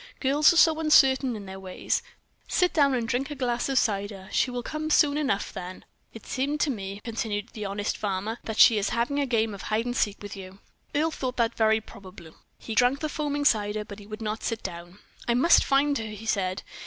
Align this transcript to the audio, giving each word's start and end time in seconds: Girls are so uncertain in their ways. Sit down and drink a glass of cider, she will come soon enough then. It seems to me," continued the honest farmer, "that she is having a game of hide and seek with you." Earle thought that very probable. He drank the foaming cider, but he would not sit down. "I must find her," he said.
Girls 0.19 0.51
are 0.51 0.57
so 0.57 0.79
uncertain 0.79 1.35
in 1.35 1.45
their 1.45 1.59
ways. 1.59 2.01
Sit 2.47 2.73
down 2.73 2.95
and 2.95 3.07
drink 3.07 3.29
a 3.29 3.35
glass 3.35 3.69
of 3.69 3.77
cider, 3.77 4.29
she 4.31 4.49
will 4.49 4.63
come 4.63 4.89
soon 4.89 5.15
enough 5.15 5.53
then. 5.53 5.85
It 6.11 6.25
seems 6.25 6.63
to 6.63 6.71
me," 6.71 7.01
continued 7.03 7.49
the 7.49 7.65
honest 7.65 7.95
farmer, 7.97 8.39
"that 8.45 8.57
she 8.57 8.79
is 8.79 8.89
having 8.89 9.19
a 9.19 9.27
game 9.27 9.53
of 9.53 9.61
hide 9.61 9.85
and 9.85 9.95
seek 9.95 10.17
with 10.23 10.35
you." 10.35 10.57
Earle 10.95 11.11
thought 11.11 11.37
that 11.37 11.53
very 11.55 11.81
probable. 11.81 12.33
He 12.57 12.73
drank 12.73 12.99
the 12.99 13.09
foaming 13.09 13.45
cider, 13.45 13.85
but 13.85 13.99
he 13.99 14.07
would 14.07 14.23
not 14.23 14.41
sit 14.41 14.63
down. 14.63 14.97
"I 15.27 15.35
must 15.35 15.63
find 15.63 15.95
her," 15.99 16.05
he 16.05 16.25
said. 16.25 16.63